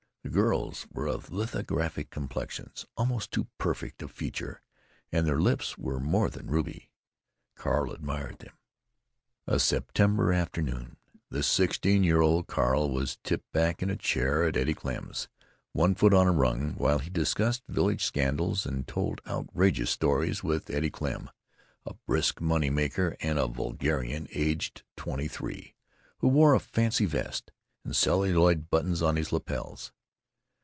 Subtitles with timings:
[0.23, 4.61] The girls were of lithographic complexions, almost too perfect of feature,
[5.11, 6.91] and their lips were more than ruby.
[7.55, 8.53] Carl admired them.
[9.47, 10.97] A September afternoon.
[11.31, 15.27] The sixteen year old Carl was tipped back in a chair at Eddie Klemm's,
[15.73, 20.69] one foot on a rung, while he discussed village scandals and told outrageous stories with
[20.69, 21.29] Eddie Klemm,
[21.83, 25.73] a brisk money maker and vulgarian aged twenty three,
[26.19, 27.51] who wore a "fancy vest"
[27.83, 29.91] and celluloid buttons on his lapels.